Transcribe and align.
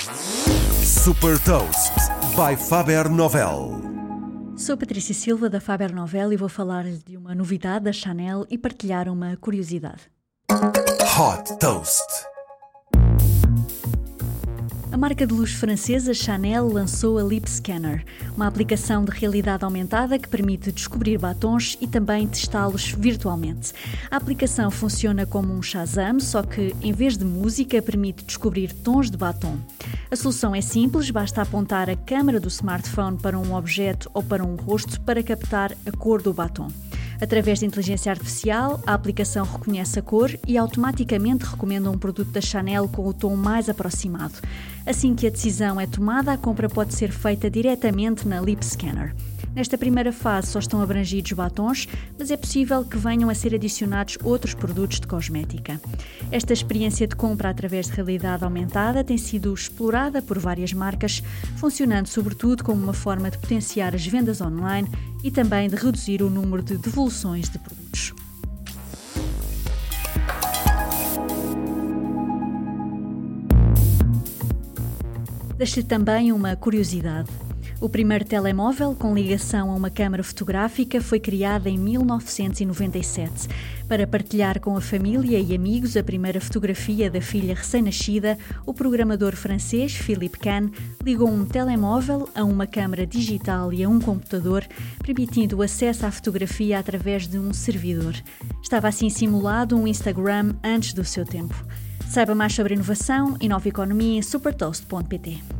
Super 0.00 1.38
Toast 1.44 1.92
by 2.34 2.56
Faber 2.56 3.10
Novel. 3.10 3.82
Sou 4.56 4.74
Patrícia 4.74 5.12
Silva 5.14 5.50
da 5.50 5.60
Faber 5.60 5.92
Novel 5.92 6.32
e 6.32 6.38
vou 6.38 6.48
falar 6.48 6.84
de 6.84 7.18
uma 7.18 7.34
novidade 7.34 7.84
da 7.84 7.92
Chanel 7.92 8.46
e 8.48 8.56
partilhar 8.56 9.10
uma 9.10 9.36
curiosidade. 9.36 10.10
Hot 10.50 11.58
Toast. 11.58 12.06
A 15.00 15.08
marca 15.08 15.26
de 15.26 15.32
luz 15.32 15.54
francesa 15.54 16.12
Chanel 16.12 16.68
lançou 16.70 17.16
a 17.16 17.22
Lip 17.22 17.50
Scanner, 17.50 18.04
uma 18.36 18.46
aplicação 18.46 19.02
de 19.02 19.10
realidade 19.10 19.64
aumentada 19.64 20.18
que 20.18 20.28
permite 20.28 20.70
descobrir 20.70 21.16
batons 21.16 21.78
e 21.80 21.86
também 21.86 22.28
testá-los 22.28 22.92
virtualmente. 22.92 23.72
A 24.10 24.16
aplicação 24.16 24.70
funciona 24.70 25.24
como 25.24 25.54
um 25.54 25.62
Shazam, 25.62 26.20
só 26.20 26.42
que 26.42 26.76
em 26.82 26.92
vez 26.92 27.16
de 27.16 27.24
música 27.24 27.80
permite 27.80 28.26
descobrir 28.26 28.74
tons 28.74 29.10
de 29.10 29.16
batom. 29.16 29.56
A 30.10 30.16
solução 30.16 30.54
é 30.54 30.60
simples, 30.60 31.10
basta 31.10 31.40
apontar 31.40 31.88
a 31.88 31.96
câmera 31.96 32.38
do 32.38 32.48
smartphone 32.48 33.16
para 33.16 33.38
um 33.38 33.54
objeto 33.54 34.10
ou 34.12 34.22
para 34.22 34.44
um 34.44 34.54
rosto 34.54 35.00
para 35.00 35.22
captar 35.22 35.72
a 35.86 35.92
cor 35.92 36.20
do 36.20 36.34
batom. 36.34 36.68
Através 37.20 37.58
de 37.58 37.66
inteligência 37.66 38.10
artificial, 38.10 38.80
a 38.86 38.94
aplicação 38.94 39.44
reconhece 39.44 39.98
a 39.98 40.02
cor 40.02 40.30
e 40.46 40.56
automaticamente 40.56 41.44
recomenda 41.44 41.90
um 41.90 41.98
produto 41.98 42.30
da 42.30 42.40
Chanel 42.40 42.88
com 42.88 43.06
o 43.06 43.12
tom 43.12 43.36
mais 43.36 43.68
aproximado. 43.68 44.34
Assim 44.86 45.14
que 45.14 45.26
a 45.26 45.30
decisão 45.30 45.78
é 45.78 45.86
tomada, 45.86 46.32
a 46.32 46.38
compra 46.38 46.68
pode 46.68 46.94
ser 46.94 47.12
feita 47.12 47.50
diretamente 47.50 48.26
na 48.26 48.40
Lip 48.40 48.64
Scanner. 48.64 49.14
Nesta 49.54 49.76
primeira 49.76 50.12
fase 50.12 50.46
só 50.46 50.60
estão 50.60 50.80
abrangidos 50.80 51.32
batons, 51.32 51.88
mas 52.16 52.30
é 52.30 52.36
possível 52.36 52.84
que 52.84 52.96
venham 52.96 53.28
a 53.28 53.34
ser 53.34 53.52
adicionados 53.54 54.16
outros 54.22 54.54
produtos 54.54 55.00
de 55.00 55.06
cosmética. 55.08 55.80
Esta 56.30 56.52
experiência 56.52 57.06
de 57.06 57.16
compra 57.16 57.50
através 57.50 57.86
de 57.86 57.92
realidade 57.92 58.44
aumentada 58.44 59.02
tem 59.02 59.18
sido 59.18 59.52
explorada 59.52 60.22
por 60.22 60.38
várias 60.38 60.72
marcas, 60.72 61.22
funcionando 61.56 62.06
sobretudo 62.06 62.62
como 62.62 62.80
uma 62.80 62.92
forma 62.92 63.30
de 63.30 63.38
potenciar 63.38 63.94
as 63.94 64.06
vendas 64.06 64.40
online 64.40 64.88
e 65.24 65.30
também 65.30 65.68
de 65.68 65.74
reduzir 65.74 66.22
o 66.22 66.30
número 66.30 66.62
de 66.62 66.78
devoluções 66.78 67.48
de 67.50 67.58
produtos. 67.58 68.14
Deixe 75.58 75.82
também 75.82 76.32
uma 76.32 76.56
curiosidade. 76.56 77.28
O 77.80 77.88
primeiro 77.88 78.26
telemóvel 78.26 78.94
com 78.94 79.14
ligação 79.14 79.70
a 79.70 79.74
uma 79.74 79.88
câmara 79.88 80.22
fotográfica 80.22 81.00
foi 81.00 81.18
criado 81.18 81.66
em 81.66 81.78
1997. 81.78 83.48
Para 83.88 84.06
partilhar 84.06 84.60
com 84.60 84.76
a 84.76 84.82
família 84.82 85.40
e 85.40 85.54
amigos 85.54 85.96
a 85.96 86.02
primeira 86.02 86.42
fotografia 86.42 87.10
da 87.10 87.22
filha 87.22 87.54
recém-nascida, 87.54 88.36
o 88.66 88.74
programador 88.74 89.34
francês 89.34 89.94
Philippe 89.94 90.38
Kahn 90.38 90.68
ligou 91.02 91.30
um 91.30 91.46
telemóvel 91.46 92.28
a 92.34 92.44
uma 92.44 92.66
câmara 92.66 93.06
digital 93.06 93.72
e 93.72 93.82
a 93.82 93.88
um 93.88 93.98
computador, 93.98 94.62
permitindo 95.02 95.56
o 95.56 95.62
acesso 95.62 96.04
à 96.04 96.10
fotografia 96.10 96.78
através 96.78 97.26
de 97.26 97.38
um 97.38 97.50
servidor. 97.50 98.14
Estava 98.62 98.88
assim 98.88 99.08
simulado 99.08 99.74
um 99.74 99.86
Instagram 99.86 100.54
antes 100.62 100.92
do 100.92 101.02
seu 101.02 101.24
tempo. 101.24 101.54
Saiba 102.06 102.34
mais 102.34 102.52
sobre 102.52 102.74
inovação 102.74 103.38
e 103.40 103.48
nova 103.48 103.66
economia 103.66 104.18
em 104.18 104.22
supertoast.pt. 104.22 105.59